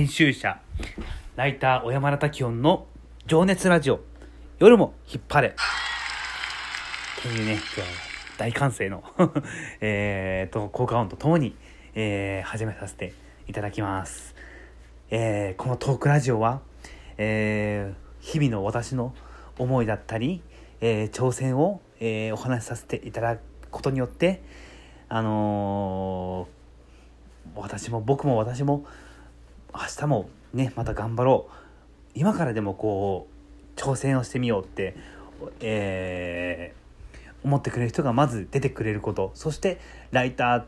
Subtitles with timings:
[0.00, 0.58] 編集者
[1.36, 2.86] ライター小山田滝音の
[3.26, 4.00] 情熱ラジオ。
[4.58, 5.48] 夜も引っ張れ。
[5.48, 5.52] っ
[7.20, 7.86] ていうね今日は
[8.38, 9.04] 大歓声の
[9.82, 11.54] えーと効果音とともに、
[11.94, 13.12] えー始めさせて
[13.46, 14.34] いただきます、
[15.10, 16.62] えーこのトークラジオは、
[17.18, 19.14] えー日々の私の
[19.58, 20.42] 思いだったり、
[20.80, 23.40] えー挑戦を、えーお話しさせていただく
[23.70, 24.42] ことによって
[25.10, 28.86] あのー私も僕も私も
[29.74, 31.52] 明日もねまた頑張ろう
[32.14, 33.28] 今からでもこ
[33.76, 34.96] う挑戦をしてみようって、
[35.60, 36.80] えー
[37.42, 39.80] 思ってくれる人がまず出てくれることそして
[40.10, 40.64] ライター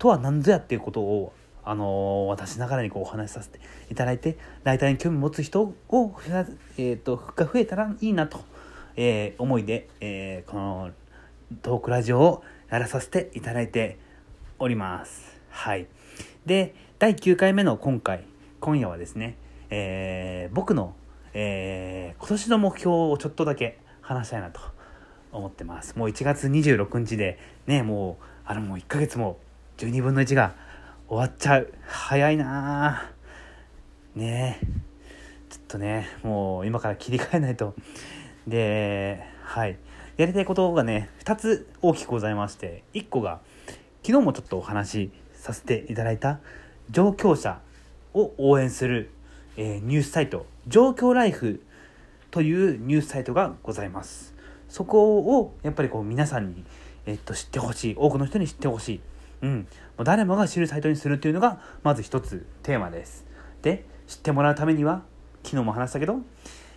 [0.00, 1.32] とは何ぞやっていうことを、
[1.64, 5.74] あのー私ながらにこうお話しさせていただいてライターに興味持つ人を、
[6.76, 8.40] えー、とが増えたらいいなと、
[8.96, 10.90] えー思いで、えーこの
[11.62, 13.98] トークラジオをやらさせていただいて
[14.58, 15.40] おります。
[15.50, 15.86] はい。
[16.44, 18.24] で、第9回目の今回、
[18.60, 19.36] 今夜はですね、
[19.70, 20.94] えー僕の、
[21.34, 24.60] えー今年の目標をちょっとだけ話したいなと
[25.32, 25.96] 思ってます。
[25.96, 29.38] もう1月26日で、ね、もう、あのもう1ヶ月も
[29.76, 30.54] 12分の1が
[31.08, 31.72] 終わっちゃう。
[31.86, 34.18] 早いなぁ。
[34.18, 34.66] ねえ。
[35.48, 37.74] ちょっとね、もう今から切り替えないと。
[38.46, 39.78] で、はい。
[40.16, 43.40] やりたいことがね、2つ大きくございまして、1個が、
[44.02, 46.40] 昨日もちょっとお話しさせていただいた
[46.90, 47.60] 上京者
[48.14, 49.10] を応援する、
[49.56, 51.62] えニュースサイト上京ライフ
[52.30, 54.34] というニュースサイトがございます。
[54.68, 56.64] そこをやっぱりこう皆さんに、
[57.06, 59.00] えっと知ってほしい多くの人に知ってほしい、
[59.42, 59.56] うん、
[59.96, 63.24] もう誰もが知るサイトにするっていうのがまず一つテーマです。
[63.62, 65.02] で知ってもらうためには
[65.42, 66.20] 昨日も話したけど、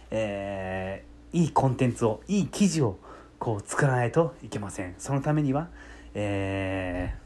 [0.09, 2.97] えーいいコンテンツをいい記事を
[3.39, 4.95] こう作らないといけません。
[4.97, 5.69] そのためには、
[6.13, 7.21] えー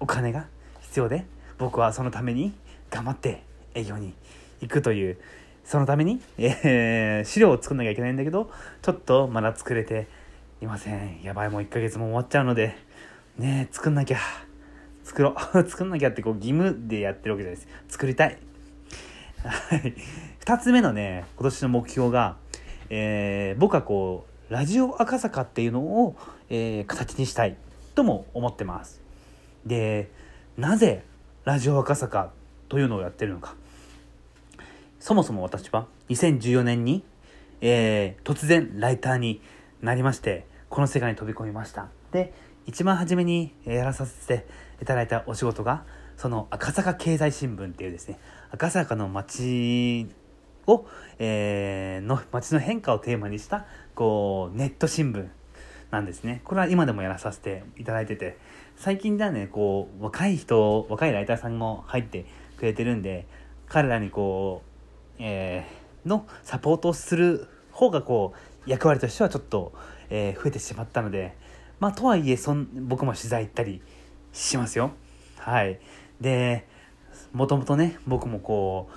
[0.00, 0.46] お金が
[0.82, 1.24] 必要で
[1.56, 2.52] 僕はそのために
[2.94, 3.42] 頑張って
[3.74, 4.14] 営業に
[4.60, 5.18] 行くという
[5.64, 10.06] そのために、えー資料を作んなきゃいけないんだけどちょっとまだ作れて
[10.60, 11.22] いません。
[11.22, 12.76] やばいもう1ヶ月も終わっちゃうので
[13.36, 14.18] ねえ作んなきゃ。
[15.02, 15.62] 作ろう。
[15.68, 17.68] 作んなきゃってこう義務でやってるわけじゃないです。
[17.88, 18.38] 作りたい。
[20.44, 22.36] 2つ目のね今年の目標が、
[22.90, 26.16] えー僕はこうラジオ赤坂っていうのを、
[26.48, 27.56] えー形にしたい
[27.96, 29.02] とも思ってます。
[29.66, 30.10] で
[30.56, 31.02] なぜ
[31.44, 32.30] ラジオ赤坂
[32.68, 33.54] というのをやってるのか。
[35.00, 37.04] そもそも私は2014年に、
[37.60, 39.42] えー突然ライターに
[39.82, 41.88] なりましてこの世界に飛び込みました。
[42.10, 42.32] で
[42.66, 44.46] 一番初めにやらさせて
[44.80, 45.84] いただいたお仕事が
[46.16, 48.18] その赤坂経済新聞っていうですね
[48.50, 50.08] 赤坂の街
[50.66, 50.86] を、
[51.18, 55.28] えーの街の変化をテーマにしたこうネット新聞
[55.90, 56.40] なんですね。
[56.44, 58.38] これは今でもやらさせていただいてて
[58.76, 62.24] 最近ではねこう若い人若いライターさんも入って
[62.56, 63.26] くれてるんで
[63.68, 68.34] 彼らにこう、えーのサポートをする方がこ
[68.66, 69.72] う役割としてはちょっと、
[70.10, 71.34] えー増えてしまったので
[71.80, 73.80] まあとはいえそん僕も取材行ったり
[74.32, 74.92] しますよ。
[75.38, 75.80] はい。
[76.20, 76.66] で
[77.32, 78.94] もともとね僕もこう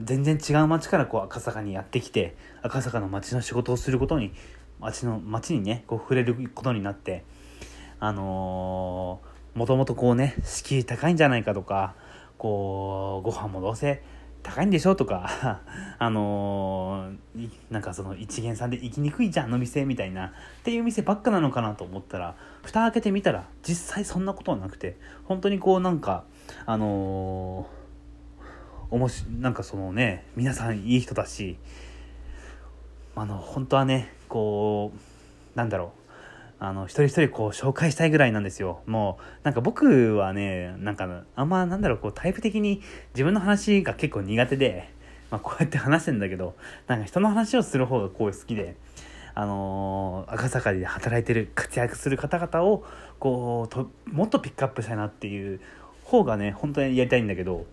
[0.00, 4.32] 全然違う町からこう赤坂にやってきて赤坂の町の仕事をすることに
[4.80, 7.24] 町の町にねこう触れることになって
[8.00, 9.20] あの
[9.54, 11.94] もともとこうね敷居高いんじゃないかとか
[12.42, 14.02] こうご飯もどうせ
[14.42, 15.60] 高いんでしょとか
[16.00, 20.30] あのーなんかその一元さんで行きにくいじゃんあの店みたいなっ
[20.64, 26.24] ていう店ばっかなのかなと思ったら蓋開けてみたら実際そんなことはなくて本当にこうなんか
[26.66, 27.82] あのー
[28.90, 31.58] おもしなんかそのね皆さんいい人だし
[33.14, 36.01] あの本当はねこうなんだろう
[36.64, 42.80] あの一人一人こう紹介したいぐらいなんですよもうなんか僕はねなんかあんまなんだろうこうタイプ的に
[43.14, 44.88] 自分の話が結構苦手で、
[45.32, 46.54] まあ、こうやって話してんだけど
[46.86, 48.76] なんか人の話をする方がこう好きで。
[49.34, 52.84] あのー赤坂で働いてる活躍する方々を
[53.18, 55.58] こうともっとピックアップしたいなっていう
[56.04, 57.64] 方がね本当にやりたいんだけど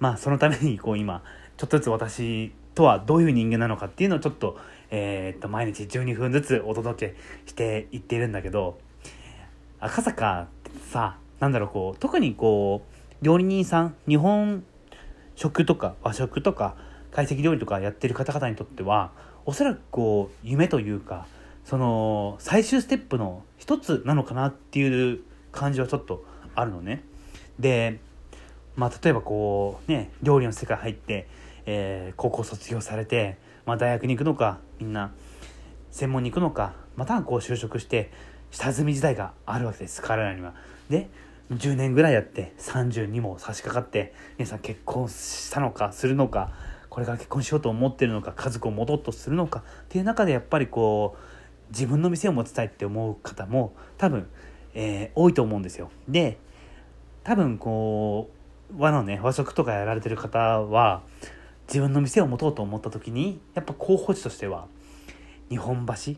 [0.00, 1.22] まあそのためにこう今
[1.58, 4.58] ちょっとずつ私とはどういう人間なのかっていうのをちょっと,、
[4.90, 7.16] えーっと毎日12分ずつお届け
[7.46, 8.78] していってるんだけど
[9.80, 12.82] 赤坂ってさなんだろうこう特にこ
[13.22, 14.64] う料理人さん日本
[15.34, 16.76] 食とか和食とか
[17.10, 19.12] 懐石料理とかやってる方々にとっては
[19.44, 21.26] おそらくこう夢というか
[21.64, 25.20] その最終ステップの一つなのかなっていう
[25.52, 26.24] 感じはちょっと
[26.54, 27.02] あるのね。
[27.58, 27.98] で
[28.76, 31.26] まあ、例えばこうね料理の世界入って、
[31.64, 35.12] えー高校卒業されて、まあ、大学に行くのかみんな
[35.90, 38.10] 専門に行くのかまたこう就職して
[38.50, 40.54] 下積み時代があるわけです彼らには。
[40.88, 41.10] で
[41.50, 46.50] 10年ぐらいやって30にも差し掛かって皆さん結婚したのかするのか
[46.88, 54.28] これから結婚しようと思ってるのか家族を戻っとするのかっていう中でやっぱりこう自分の店を持ちたいって思う方も多分、
[54.74, 55.90] えー、多いと思うんですよ。
[56.08, 56.38] で
[57.22, 58.30] 多分こ
[58.76, 61.02] う和のね和食とかやられてる方は
[61.66, 64.66] 自分の店を持とうと思った時にやっぱ候補地としては
[65.48, 66.14] 日本橋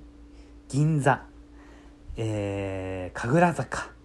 [0.69, 1.23] 銀座、
[2.17, 3.99] えー、神楽坂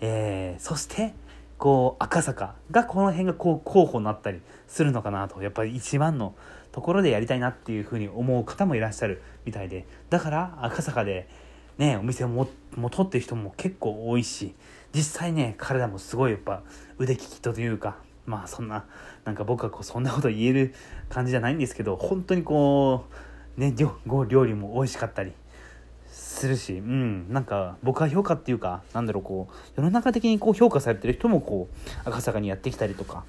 [0.00, 1.12] えー、そして
[1.56, 6.34] こう赤坂がこの辺がこう候補になったりするのかなとやっぱり一番の
[6.70, 11.28] ところでやりたいなっていうふうに思う方もいらっしゃるみたいでだから赤坂で
[11.78, 14.54] ねお店をももとってる人も結構多いし
[14.92, 16.62] 実際ね彼らもすごいやっぱ
[16.98, 17.96] 腕利きというか
[18.28, 18.84] まあそんな
[19.24, 20.74] なんか僕はこうそんなこと言える
[21.08, 23.06] 感じじゃないんですけど本当にこ
[23.56, 25.32] うね料理も美味しかったり
[26.10, 33.24] するし、うん、なんか僕は評価っていうかなんだろうこう世の中的にこう評価されてる人もこう赤坂にやってきたりとか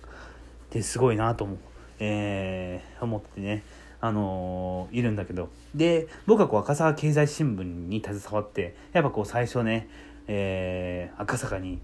[0.72, 1.58] ですごいなと思う、
[2.00, 3.64] えー、思ってね。
[4.02, 5.50] あのー、いるんだけど。
[5.76, 9.90] で僕はこう赤坂経済新聞に携わってやっぱこう最初ね、
[10.28, 11.80] えー、赤坂に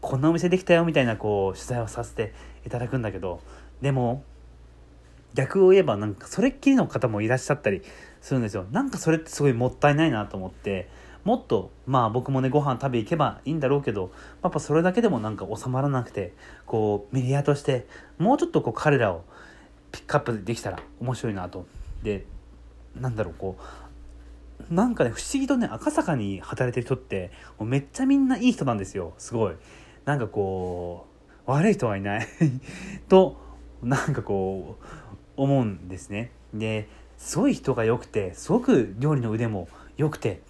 [0.00, 2.32] こんなお店できたよみたいなこう取材をさせて
[2.66, 3.40] いただくんだけど
[3.80, 4.22] でも
[5.34, 7.82] 逆を言えばなんかそれっきりの方もいらっしゃったり
[8.20, 8.66] するんですよ。
[8.70, 10.88] なんかそれってすごいもったいないなと思って
[11.24, 14.12] もっとまあ僕もねご飯食べ行けばいいんだろうけど
[14.42, 16.32] やっぱそれだけでもなんか収まらなくて
[16.64, 17.86] こうメディアとして
[18.18, 19.24] もうちょっとこう彼らを
[19.92, 21.66] ピックアップできたら面白いなと。
[22.02, 22.24] で
[22.94, 23.58] なんだろうこ
[24.70, 29.12] うなんかね不思議とね赤坂に働いてる人ってめっちゃみんないい人なんですよ。
[29.18, 29.54] すごい。
[30.06, 31.06] なんかこ
[31.46, 32.26] う悪い人はいない。
[33.08, 33.36] と
[33.82, 34.84] なんかこう
[35.36, 36.30] 思うんですね。
[36.54, 36.88] で
[37.18, 40.40] すごい人が良くてすごく料理の腕も良くて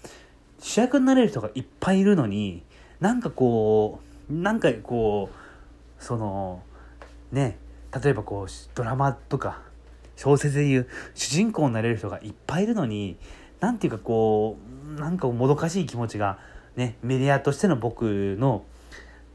[0.59, 2.63] 主役になれる人がいっぱいいるのに
[3.01, 4.01] なんかこ
[4.31, 6.63] うなんかこうその
[7.33, 7.59] ね
[8.03, 9.63] 例えばこうドラマとか
[10.17, 13.17] 小説でいう主人公になれる人がいっぱいいるのに
[13.61, 14.59] なんていうかこ
[14.97, 16.39] うなんかもどかしい気持ちが
[16.75, 18.65] ねメディアとしての僕の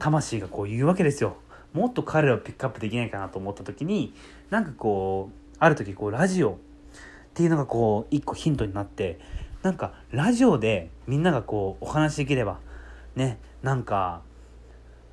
[0.02, 1.38] 魂がこう言うわけですよ。
[1.74, 4.14] もっと彼らをピックアップできないかなと思った時に
[4.50, 6.56] なんかこうある時こうラジオっ
[7.34, 9.20] ていうのがこう一個ヒントになって
[9.62, 12.60] なんかラジオでみんながこうお話しできれば
[13.16, 14.22] ねなんか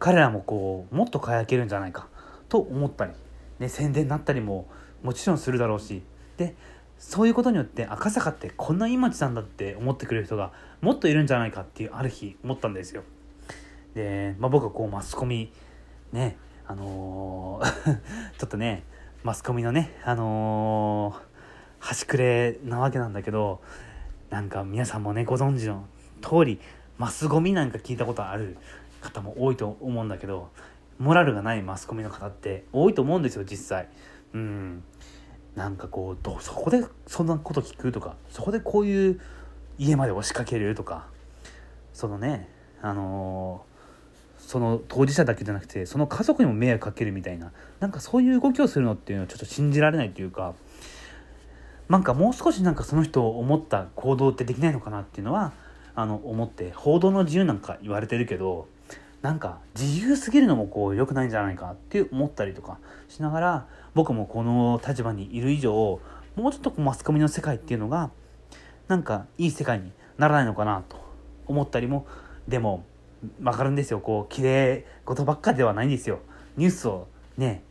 [0.00, 2.08] 彼らもこうもっと輝けるんじゃないか
[2.48, 3.12] と思ったり、
[3.60, 4.66] ね、宣伝になったりも
[5.04, 6.02] もちろんするだろうし
[6.38, 6.56] で
[6.98, 10.50] そういうことによって赤坂ってこんないい街なんだって思ってくれる人が
[10.80, 13.04] もっといるんじゃないかっていうある日思ったんですよ。
[13.98, 15.50] で、まあ、僕はこうマスコミ
[16.12, 16.36] ね
[16.66, 17.98] あのー
[18.38, 18.84] ちょっとね
[19.24, 23.60] マスコミのねあのー、端くれなわけなんだけど
[24.30, 25.84] なんか皆さんもねご存知の
[26.22, 26.60] 通り
[26.96, 28.56] マスゴミなんか聞いたことある
[29.00, 30.50] 方も多いと思うんだけど
[30.98, 33.88] モラルがないマスコミの方って多いと思うんですよ実際。
[34.32, 34.84] うん。
[35.56, 39.20] なんかこうどそこでそんなこと聞くとかそこでこういう
[39.76, 41.06] 家まで押しかけるとか
[41.92, 42.48] そのね
[42.80, 43.64] あの
[44.48, 50.54] その当事者だけじゃなくてその家族にも迷惑かけるみたいななんかそういう動きをするのっていうのはちょっと信じられないというか
[51.90, 55.52] なんかもう少しなんかその人を思った行動ってできないのかなっていうのは
[55.94, 58.68] あの思って報道の自由なんか言われてるけど
[59.20, 62.78] なんか自由すぎるのもこう良くないんじゃないかって思ったりとか
[63.10, 66.00] しながら僕もこの立場にいる以上
[66.36, 68.10] もうちょっとマスコミの世界っていうのが
[68.86, 70.96] なんかいい世界にならないのかなと
[71.46, 72.06] 思ったりも
[72.48, 72.86] でも
[73.40, 74.00] 分かるんですよ。
[74.00, 76.20] こう綺麗事ばっかではないんですよ。
[76.56, 77.64] ニュースをね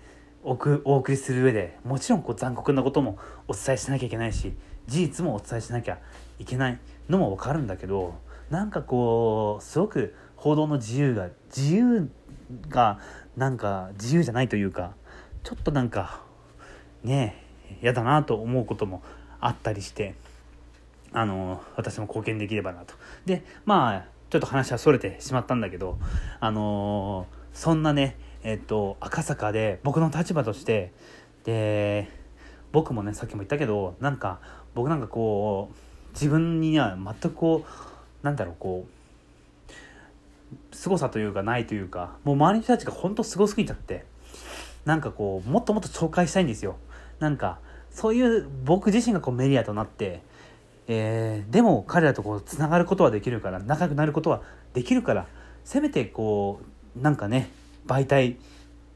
[0.43, 1.77] お送りする上で。
[1.83, 4.53] もちろんこう残酷なこともお伝えしなきゃいけないし
[4.87, 5.99] 事実もお伝えしなきゃ
[6.39, 8.15] いけないのも分かるんだけど
[8.49, 12.09] なんかこうすごく報道の自由が自由
[12.69, 12.99] が
[13.35, 14.93] なんか自由じゃないというか
[15.43, 16.21] ちょっとなんか
[17.03, 19.03] ねえ嫌だなと思うことも
[19.39, 20.15] あったりして
[21.11, 22.93] あの私も貢献できればなと。
[23.25, 25.97] でまあちょっと話はそれてしまったんだけど、
[26.39, 30.91] あのー、そんなね、えっと、赤坂で僕の立場として、
[31.45, 32.09] で、
[32.73, 34.39] 僕もね、さっきも言ったけど、なんか、
[34.75, 38.97] 僕なんかこう、自分には全くこう、なんだろう、こう、
[40.75, 44.05] 凄さというかないというか、もう周りの人たちが本当すごすぎちゃって、
[44.85, 46.75] なんかこう、もっともっと紹介したいんですよ。
[47.19, 47.59] なんか、
[47.91, 50.21] そういう僕自身がこうメディアとなって、
[50.87, 54.41] えー、でも彼らとこうつながることはできるから仲良くなることは
[54.73, 55.27] できるから
[55.63, 56.61] せめてこ
[56.97, 57.49] うなんかね
[57.85, 58.37] 媒体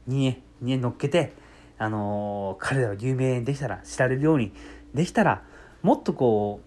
[0.06, 1.32] にに乗っけて、
[1.78, 4.52] あのー、彼らを有名にできたら知られるように
[4.94, 5.42] できたら
[5.82, 6.60] もっとこ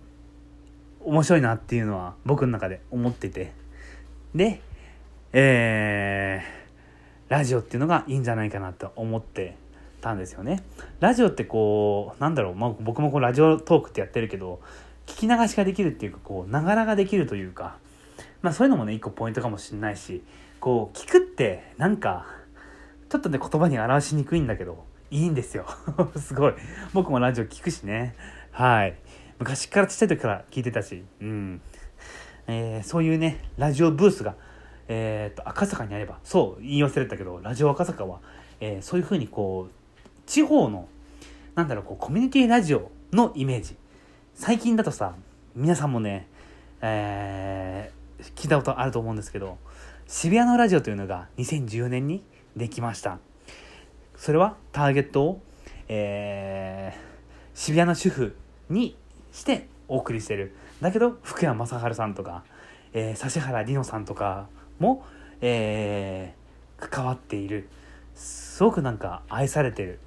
[1.06, 3.54] う面白いなっていうのは僕の中で思ってて
[4.34, 4.62] で
[5.34, 6.66] えー
[7.28, 9.58] ラジオっていうのがいいんじゃないかなと思って
[10.02, 10.64] たんですよね。
[11.00, 14.60] ラジオってこうなんだろう、まあ、僕もこうラジオトークってやってるけど
[15.06, 17.78] 聞き流しができるっていうかこうながらができるというか、
[18.42, 20.24] まあ、そういうのもね一個ポイントかもしれないし
[20.60, 22.26] こう聞くってなんか
[23.10, 25.66] ちょっとね言葉に表しにくいんだけどいいんですよ。
[26.18, 26.54] すごい。
[26.94, 28.16] 僕もラジオ聞くしね。
[28.52, 28.98] はい。
[29.38, 31.62] 昔からちっちゃい時から聞いてたしうん。
[32.48, 34.36] えー、そういうねラジオブースが
[34.88, 38.20] えーと、赤坂にあればそう言い忘れたけどラジオ赤坂は、
[38.60, 39.74] えー、そういうふうにこう
[40.28, 40.88] 地方の
[41.56, 43.76] なんだろうこうコミュニティラジオのイメージ。
[44.38, 45.16] 最近だとさ
[45.56, 46.28] 皆さんもね、
[46.82, 49.58] えー、聞いたことあると思うんですけど
[50.08, 52.22] 渋谷のラジオというのが2014年に
[52.54, 53.20] できました。
[54.18, 55.42] それはターゲットを、
[55.88, 57.00] えー、
[57.58, 58.36] 渋谷の主婦
[58.70, 58.98] に
[59.32, 60.54] してお送りしてる。
[60.82, 62.44] だけど福山雅治さんとか、
[62.92, 64.48] えー、指原莉乃さんとか
[64.80, 65.06] も、
[65.40, 67.70] えー、関わっている。
[68.16, 70.00] すごくなんか愛されてる。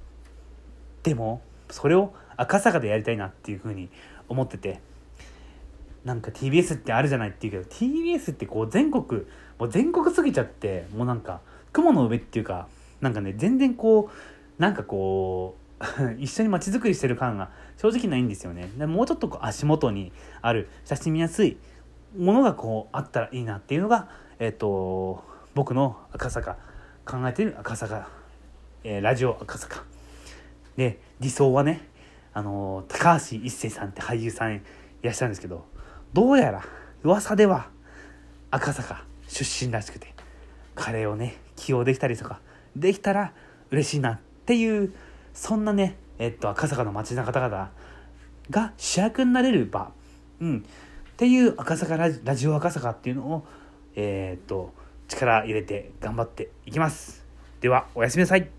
[1.01, 3.89] でもそれを赤坂でやりたいなっていうふうに
[4.29, 4.79] 思ってて
[6.05, 9.23] なんか TBS ってあるじゃないっていうけど TBS ってこう全国
[9.57, 11.41] もう全国すぎちゃってもうなんか
[11.73, 12.67] 雲の上っていうか
[13.01, 15.69] なんかね全然こうなんかこう
[16.19, 18.69] 一緒に街づくりしてる感が正直ないんですよね。
[18.77, 21.57] でもうちょっとこう足元にある写真見やすい
[22.17, 24.09] ものがこうあったらいいなっていうのが
[24.39, 25.23] えっ、ー、と
[25.55, 26.57] 僕の赤坂
[27.05, 28.09] 考えてる赤坂、
[28.83, 29.83] えー、ラジオ赤坂。
[30.75, 31.88] で理想はね
[32.33, 34.61] あの高橋一生さんって俳優さんい
[35.01, 35.65] らっしゃるんですけど
[36.13, 36.63] どうやら
[37.03, 37.69] 噂では
[38.51, 40.13] 赤坂出身らしくて
[40.75, 42.39] カレーをね起用できたりとか
[42.75, 43.33] できたら
[43.71, 44.93] 嬉しいなっていう
[45.33, 47.71] そんなねえっと赤坂の街の方々
[48.49, 49.91] が主役になれる場、
[50.39, 53.45] うん、っていう赤坂ラジラジオ赤坂っていうのを
[53.95, 54.73] えー、っと
[55.07, 57.25] 力入れて頑張っていきます。
[57.61, 58.58] ではおやすみなさい。